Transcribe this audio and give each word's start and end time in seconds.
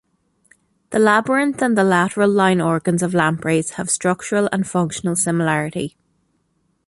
The 0.89 0.97
labyrinth 0.97 1.61
and 1.61 1.77
the 1.77 1.83
lateral 1.83 2.31
line 2.31 2.59
organs 2.59 3.03
of 3.03 3.13
lampreys 3.13 3.73
have 3.73 3.91
structural 3.91 4.49
and 4.51 4.65
functional 4.67 5.15
similarity. 5.15 5.95